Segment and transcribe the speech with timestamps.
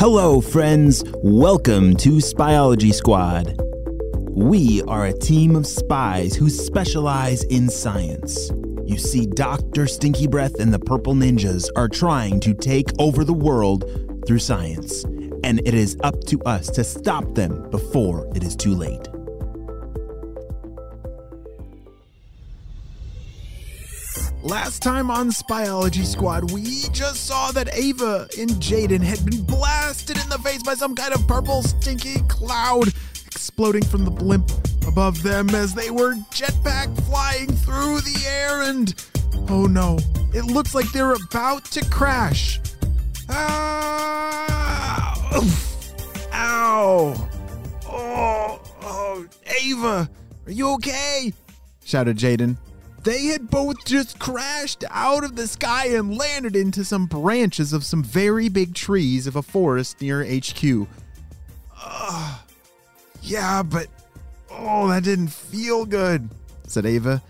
[0.00, 1.04] Hello, friends.
[1.16, 3.54] Welcome to Spyology Squad.
[4.30, 8.50] We are a team of spies who specialize in science.
[8.86, 9.86] You see, Dr.
[9.86, 13.84] Stinky Breath and the Purple Ninjas are trying to take over the world
[14.26, 15.04] through science,
[15.44, 19.06] and it is up to us to stop them before it is too late.
[24.42, 30.16] Last time on Spyology Squad, we just saw that Ava and Jaden had been blasted
[30.16, 32.88] in the face by some kind of purple, stinky cloud
[33.26, 34.50] exploding from the blimp
[34.88, 38.62] above them as they were jetpack flying through the air.
[38.62, 38.94] And
[39.50, 39.98] oh no,
[40.32, 42.60] it looks like they're about to crash.
[43.28, 44.30] Ah!
[46.32, 47.28] Ow!
[47.86, 49.26] Oh, oh,
[49.62, 50.08] Ava,
[50.46, 51.34] are you okay?
[51.84, 52.56] shouted Jaden.
[53.02, 57.84] They had both just crashed out of the sky and landed into some branches of
[57.84, 60.86] some very big trees of a forest near HQ.
[61.82, 62.40] Ugh.
[63.22, 63.86] yeah, but
[64.50, 66.28] oh, that didn't feel good,
[66.66, 67.22] said Ava.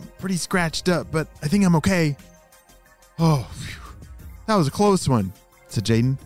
[0.00, 2.16] I'm pretty scratched up, but I think I'm okay.
[3.18, 4.08] Oh, phew.
[4.46, 5.34] that was a close one,
[5.68, 6.16] said Jaden.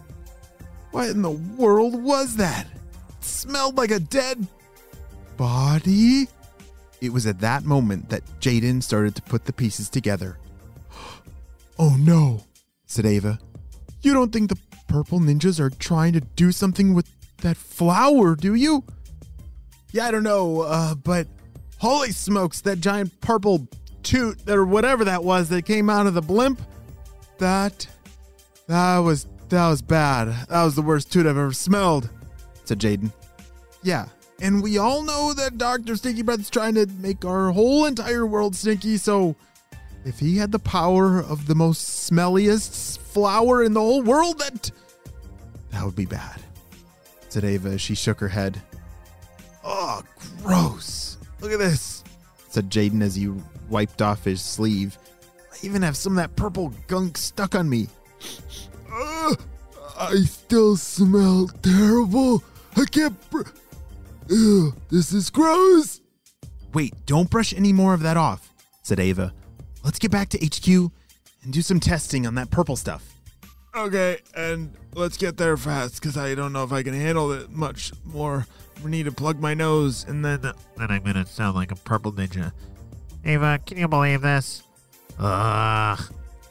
[0.93, 2.67] What in the world was that?
[3.09, 4.47] It smelled like a dead
[5.37, 6.29] body.
[7.01, 10.39] It was at that moment that Jaden started to put the pieces together.
[11.81, 12.43] Oh no,
[12.87, 13.39] said Ava.
[14.03, 17.09] You don't think the purple ninjas are trying to do something with
[17.43, 18.83] that flower, do you?
[19.93, 21.29] Yeah, I don't know, uh, but
[21.79, 23.69] holy smokes, that giant purple
[24.03, 26.61] toot or whatever that was that came out of the blimp,
[27.39, 27.87] that
[28.67, 30.29] that was that was bad.
[30.49, 32.11] That was the worst toot I've ever smelled,
[32.65, 33.13] said Jaden.
[33.83, 34.07] Yeah,
[34.41, 35.97] and we all know that Dr.
[35.97, 39.35] Stinky Breath's trying to make our whole entire world stinky, so
[40.05, 44.71] if he had the power of the most smelliest flower in the whole world, that
[45.71, 46.41] that would be bad.
[47.29, 48.61] Said Ava as she shook her head.
[49.65, 50.03] Oh,
[50.43, 51.19] gross.
[51.41, 52.05] Look at this,
[52.49, 53.31] said Jaden as he
[53.69, 54.97] wiped off his sleeve.
[55.53, 57.89] I even have some of that purple gunk stuck on me.
[58.91, 59.41] Ugh,
[59.99, 62.43] I still smell terrible.
[62.77, 63.31] I can't.
[63.31, 63.43] Br-
[64.29, 66.01] Ew, this is gross.
[66.75, 68.53] Wait, don't brush any more of that off,
[68.83, 69.33] said Ava.
[69.85, 70.93] Let's get back to HQ
[71.43, 73.15] and do some testing on that purple stuff.
[73.75, 77.51] Okay, and let's get there fast because I don't know if I can handle it
[77.51, 78.47] much more.
[78.85, 80.43] We need to plug my nose and then.
[80.43, 80.55] Then
[80.91, 82.53] I'm gonna sound like a purple ninja.
[83.25, 84.63] Ava, can you believe this?
[85.19, 86.01] Ugh.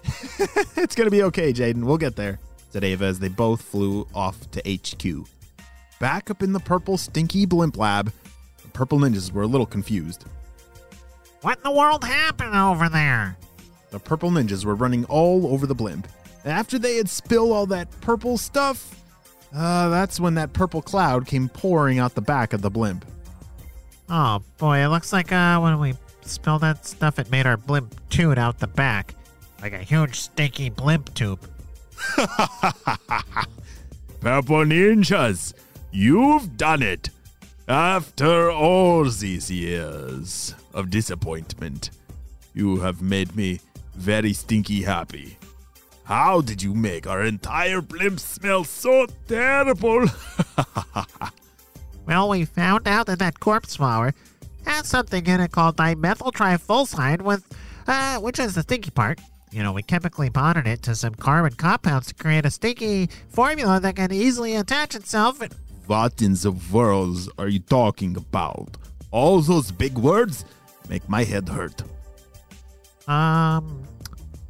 [0.75, 1.83] it's gonna be okay, Jaden.
[1.83, 2.39] We'll get there,
[2.69, 5.27] said Ava as they both flew off to HQ.
[5.99, 8.11] Back up in the purple stinky blimp lab,
[8.61, 10.25] the purple ninjas were a little confused.
[11.41, 13.37] What in the world happened over there?
[13.89, 16.07] The purple ninjas were running all over the blimp.
[16.45, 18.93] After they had spilled all that purple stuff,
[19.55, 23.05] uh, that's when that purple cloud came pouring out the back of the blimp.
[24.09, 27.95] Oh boy, it looks like uh when we spilled that stuff, it made our blimp
[28.09, 29.15] toot out the back,
[29.61, 31.39] like a huge stinky blimp tube.
[34.19, 35.53] Purple Ninjas,
[35.91, 37.09] you've done it.
[37.67, 41.89] After all these years of disappointment,
[42.53, 43.59] you have made me
[43.95, 45.37] very stinky happy.
[46.05, 50.05] How did you make our entire blimp smell so terrible?
[52.07, 54.13] Well, we found out that that corpse flower
[54.65, 57.45] has something in it called dimethyl trisulfide, with,
[57.85, 59.19] uh, which is the stinky part.
[59.51, 63.81] You know, we chemically bonded it to some carbon compounds to create a stinky formula
[63.81, 65.41] that can easily attach itself.
[65.41, 65.53] And,
[65.87, 68.77] what in the world are you talking about?
[69.11, 70.45] All those big words
[70.89, 71.81] make my head hurt.
[73.07, 73.83] um,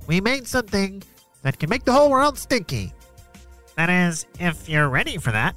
[0.07, 1.03] we made something
[1.43, 2.93] that can make the whole world stinky.
[3.75, 5.55] That is, if you're ready for that.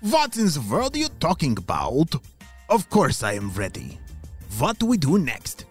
[0.00, 2.14] What in the world are you talking about?
[2.68, 3.98] Of course I am ready.
[4.58, 5.64] What do we do next?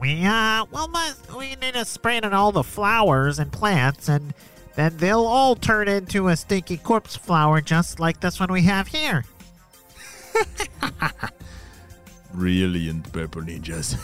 [0.00, 4.08] We, uh, well, must, we need to spray it on all the flowers and plants,
[4.08, 4.34] and
[4.76, 8.86] then they'll all turn into a stinky corpse flower just like this one we have
[8.86, 9.24] here.
[12.34, 13.96] Brilliant, Purple Ninjas.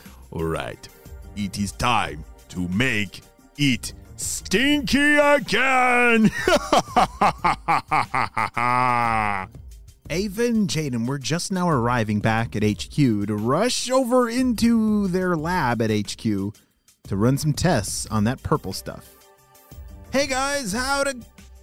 [0.30, 0.88] All right,
[1.36, 3.20] it is time to make
[3.58, 6.24] it stinky again.
[10.10, 15.36] Ava and Jaden were just now arriving back at HQ to rush over into their
[15.36, 16.54] lab at HQ to
[17.10, 19.17] run some tests on that purple stuff.
[20.12, 21.16] Hey guys, how'd it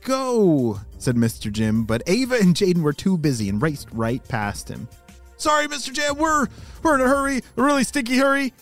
[0.04, 0.80] go?
[0.98, 1.52] said Mr.
[1.52, 4.88] Jim, but Ava and Jaden were too busy and raced right past him.
[5.38, 5.92] Sorry, Mr.
[5.92, 6.48] Jim, we're
[6.84, 8.54] we're in a hurry, a really stinky hurry,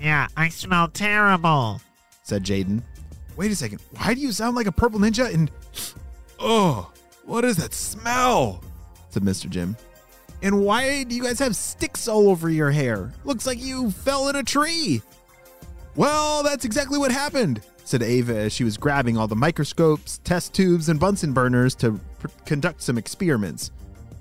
[0.00, 1.80] Yeah, I smell terrible.
[2.22, 2.82] said Jaden.
[3.36, 5.50] Wait a second, why do you sound like a purple ninja and
[6.38, 6.90] Oh,
[7.24, 8.62] what is that smell?
[9.10, 9.48] said Mr.
[9.48, 9.76] Jim.
[10.42, 13.12] And why do you guys have sticks all over your hair?
[13.24, 15.00] Looks like you fell in a tree.
[15.94, 20.54] Well, that's exactly what happened, said Ava as she was grabbing all the microscopes, test
[20.54, 23.70] tubes, and Bunsen burners to pr- conduct some experiments.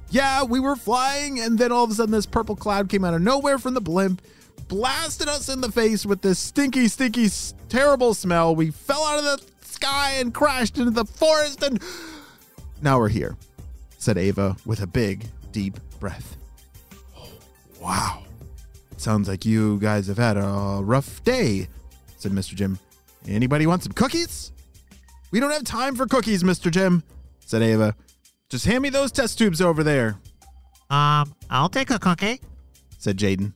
[0.10, 3.14] Yeah, we were flying, and then all of a sudden, this purple cloud came out
[3.14, 4.22] of nowhere from the blimp,
[4.68, 8.54] blasted us in the face with this stinky, stinky, s- terrible smell.
[8.56, 11.82] We fell out of the sky and crashed into the forest, and
[12.82, 13.38] now we're here,
[14.00, 16.36] said Ava with a big, deep breath.
[17.80, 18.24] wow.
[18.98, 21.68] Sounds like you guys have had a rough day,
[22.18, 22.54] said Mr.
[22.54, 22.78] Jim.
[23.28, 24.52] Anybody want some cookies?
[25.32, 26.72] We don't have time for cookies, Mr.
[26.72, 27.04] Jim,
[27.46, 27.96] said Ava.
[28.50, 30.20] Just hand me those test tubes over there,
[30.90, 32.42] Um, I'll take a cookie.
[32.98, 33.54] said Jaden.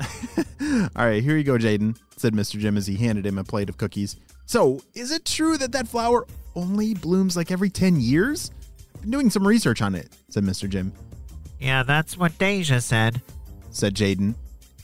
[0.96, 2.58] All right, here you go, Jaden, said Mr.
[2.58, 4.16] Jim as he handed him a plate of cookies.
[4.46, 8.50] So, is it true that that flower only blooms like every 10 years?
[8.94, 10.68] I've Been doing some research on it, said Mr.
[10.68, 10.92] Jim.
[11.58, 13.20] Yeah, that's what Deja said.
[13.70, 14.34] said Jaden.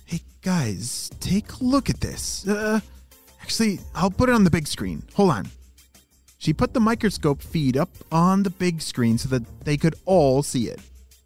[0.05, 2.47] Hey guys, take a look at this.
[2.49, 2.81] Uh,
[3.44, 5.02] actually, I'll put it on the big screen.
[5.12, 5.49] Hold on.
[6.38, 10.43] She put the microscope feed up on the big screen so that they could all
[10.43, 10.81] see it.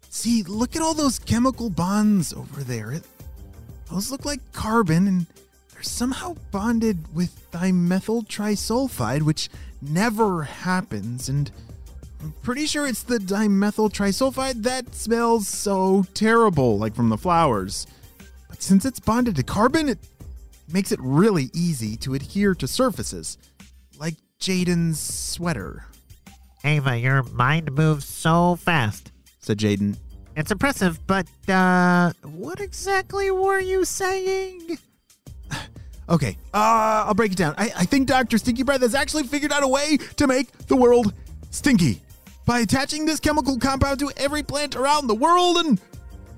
[0.09, 2.91] See, look at all those chemical bonds over there.
[2.91, 3.03] It,
[3.89, 5.27] those look like carbon and
[5.71, 9.47] they're somehow bonded with dimethyl trisulfide, which
[9.81, 11.29] never happens.
[11.29, 11.49] And
[12.21, 17.87] I'm pretty sure it's the dimethyl trisulfide that smells so terrible, like from the flowers.
[18.49, 19.99] But since it's bonded to carbon, it
[20.73, 23.37] makes it really easy to adhere to surfaces,
[23.97, 25.85] like Jaden's sweater,
[26.63, 29.11] Ava, your mind moves so fast.
[29.39, 29.97] said Jaden.
[30.35, 34.77] It's impressive, but, uh, what exactly were you saying?
[36.07, 37.53] Okay, uh, I'll break it down.
[37.55, 38.39] I, I think Dr.
[38.39, 41.13] Stinky Breath has actually figured out a way to make the world
[41.51, 42.01] stinky
[42.47, 45.79] by attaching this chemical compound to every plant around the world and.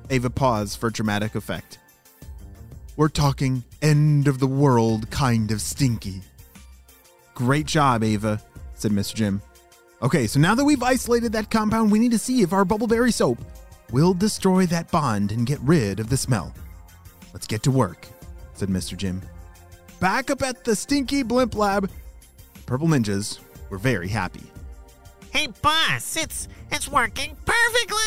[0.10, 1.80] Ava paused for dramatic effect.
[2.98, 6.22] We're talking end of the world kind of stinky.
[7.34, 8.42] Great job, Ava,
[8.76, 9.16] said Mr.
[9.16, 9.42] Jim.
[10.02, 13.14] Okay, so now that we've isolated that compound, we need to see if our bubbleberry
[13.14, 13.40] soap
[13.92, 16.54] will destroy that bond and get rid of the smell.
[17.34, 18.08] Let's get to work,
[18.54, 18.98] said Mr.
[18.98, 19.22] Jim.
[20.00, 21.90] Back up at the stinky blimp lab,
[22.54, 23.40] the purple ninjas
[23.70, 24.44] were very happy.
[25.32, 28.01] Hey, boss, it's it's working perfectly.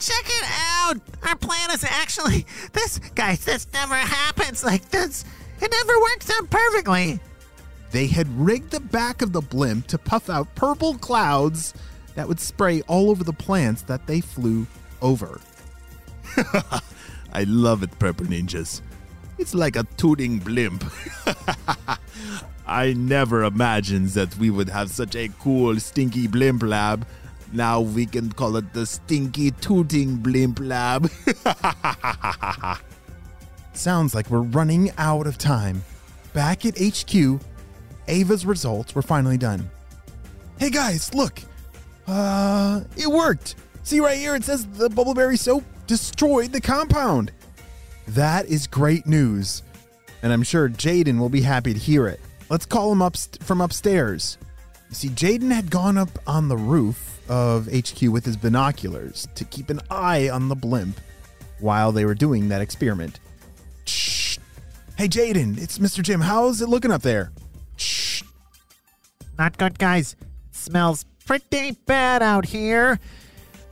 [0.00, 0.96] Check it out.
[1.28, 3.44] Our plan is actually this, guys.
[3.44, 5.24] This never happens like this.
[5.60, 7.20] It never works out perfectly.
[7.90, 11.74] They had rigged the back of the blimp to puff out purple clouds
[12.14, 14.66] that would spray all over the plants that they flew
[15.02, 15.38] over.
[17.32, 18.80] I love it, Purple Ninjas.
[19.38, 20.84] It's like a tooting blimp.
[22.66, 27.06] I never imagined that we would have such a cool, stinky blimp lab.
[27.52, 31.10] Now we can call it the Stinky Tooting Blimp Lab.
[33.72, 35.82] Sounds like we're running out of time.
[36.32, 37.40] Back at HQ,
[38.06, 39.68] Ava's results were finally done.
[40.58, 41.40] Hey guys, look!
[42.06, 43.56] Uh, it worked!
[43.82, 47.32] See right here, it says the bubbleberry soap destroyed the compound.
[48.08, 49.64] That is great news,
[50.22, 52.20] and I'm sure Jaden will be happy to hear it.
[52.48, 54.38] Let's call him up from upstairs.
[54.88, 59.44] You see, Jaden had gone up on the roof of HQ with his binoculars to
[59.44, 61.00] keep an eye on the blimp
[61.60, 63.20] while they were doing that experiment.
[63.84, 64.38] Shh.
[64.98, 66.02] Hey, Jaden, it's Mr.
[66.02, 66.20] Jim.
[66.20, 67.30] How's it looking up there?
[67.76, 68.24] Shh.
[69.38, 70.16] Not good, guys.
[70.20, 72.98] It smells pretty bad out here.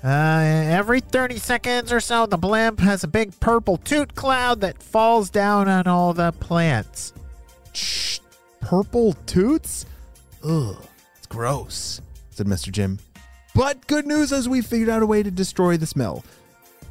[0.04, 4.80] Uh, every 30 seconds or so, the blimp has a big purple toot cloud that
[4.80, 7.12] falls down on all the plants.
[7.72, 8.20] Shh.
[8.60, 9.84] Purple toots?
[10.44, 10.76] Ugh,
[11.16, 12.70] it's gross, said Mr.
[12.70, 13.00] Jim.
[13.58, 16.24] But good news as we figured out a way to destroy the smell.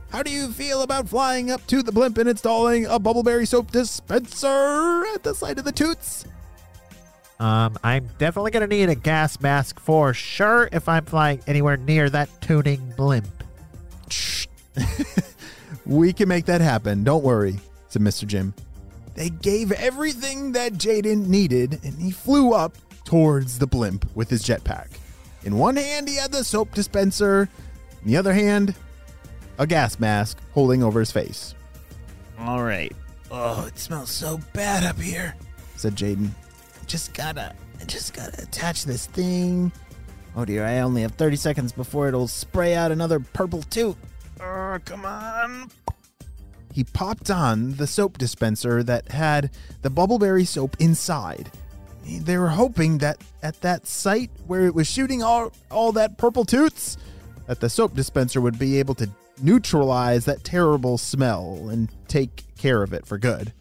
[0.09, 3.71] How do you feel about flying up to the blimp and installing a bubbleberry soap
[3.71, 6.25] dispenser at the side of the toots?
[7.39, 12.09] Um, I'm definitely gonna need a gas mask for sure if I'm flying anywhere near
[12.09, 13.27] that tuning blimp.
[15.85, 17.05] We can make that happen.
[17.05, 18.27] Don't worry, said Mr.
[18.27, 18.53] Jim.
[19.15, 24.43] They gave everything that Jaden needed, and he flew up towards the blimp with his
[24.43, 24.89] jetpack.
[25.47, 27.47] In one hand, he had the soap dispenser,
[28.01, 28.75] in the other hand,
[29.57, 31.55] a gas mask holding over his face.
[32.37, 32.93] All right.
[33.31, 35.35] Oh, it smells so bad up here,
[35.77, 36.31] said Jaden.
[36.85, 39.71] Just gotta, I just gotta attach this thing.
[40.35, 43.95] Oh dear, I only have 30 seconds before it'll spray out another purple toot.
[44.41, 45.71] Oh, come on.
[46.73, 49.51] He popped on the soap dispenser that had
[49.81, 51.49] the bubbleberry soap inside.
[52.07, 56.45] They were hoping that at that site where it was shooting all, all that purple
[56.45, 56.97] toots,
[57.47, 59.09] that the soap dispenser would be able to
[59.41, 63.53] neutralize that terrible smell and take care of it for good.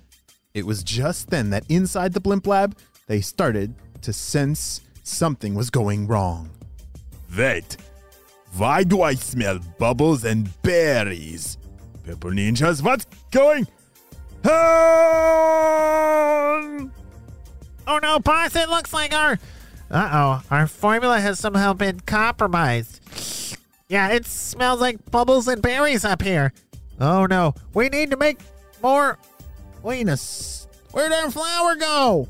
[0.54, 5.70] It was just then that inside the blimp lab, they started to sense something was
[5.70, 6.50] going wrong.
[7.36, 7.76] Wait,
[8.56, 11.58] why do I smell bubbles and berries?
[12.04, 13.66] Purple ninjas, what's going
[14.44, 15.26] on?
[17.86, 19.38] Oh no, boss, it looks like our.
[19.90, 23.56] Uh oh, our formula has somehow been compromised.
[23.88, 26.52] Yeah, it smells like bubbles and berries up here.
[27.00, 28.40] Oh no, we need to make
[28.82, 29.18] more.
[29.82, 32.28] Wait a s- Where'd our flower go?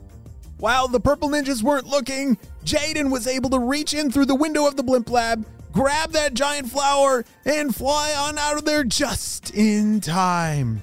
[0.58, 4.66] While the purple ninjas weren't looking, Jaden was able to reach in through the window
[4.66, 9.54] of the blimp lab, grab that giant flower, and fly on out of there just
[9.54, 10.80] in time.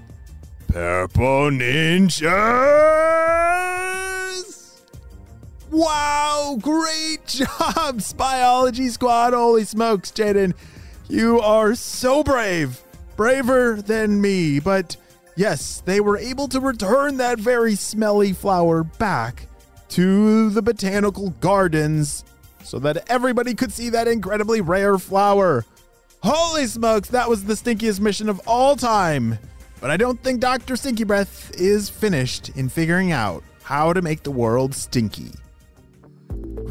[0.68, 2.32] Purple ninjas!
[5.74, 9.34] Wow, great job, Spyology Squad.
[9.34, 10.54] Holy smokes, Jaden.
[11.10, 12.80] You are so brave.
[13.16, 14.60] Braver than me.
[14.60, 14.96] But
[15.36, 19.48] yes, they were able to return that very smelly flower back
[19.90, 22.24] to the botanical gardens
[22.64, 25.66] so that everybody could see that incredibly rare flower.
[26.22, 29.40] Holy smokes, that was the stinkiest mission of all time.
[29.82, 30.76] But I don't think Dr.
[30.76, 35.32] Stinky Breath is finished in figuring out how to make the world stinky.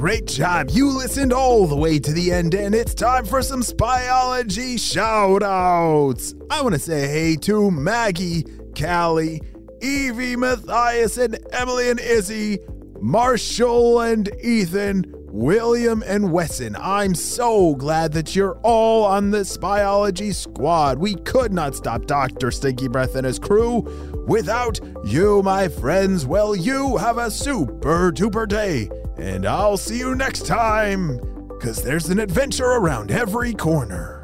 [0.02, 0.68] Great job.
[0.68, 5.44] You listened all the way to the end, and it's time for some Spyology shout
[5.44, 6.34] outs.
[6.50, 8.44] I want to say hey to Maggie,
[8.76, 9.40] Callie,
[9.80, 12.58] Evie, Matthias, and Emily and Izzy,
[13.00, 16.74] Marshall and Ethan, William and Wesson.
[16.80, 20.98] I'm so glad that you're all on the Spyology squad.
[20.98, 22.50] We could not stop Dr.
[22.50, 23.82] Stinky Breath and his crew
[24.26, 26.26] without you, my friends.
[26.26, 28.90] Well, you have a super duper day,
[29.22, 34.21] and I'll see you next time, because there's an adventure around every corner.